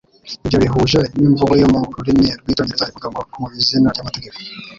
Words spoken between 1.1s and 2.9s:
n'imvugo yo mu rurimi rw'icyongereza